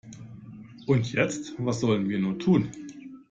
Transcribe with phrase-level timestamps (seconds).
[0.87, 2.71] Und jetzt, was sollen wir nur tun?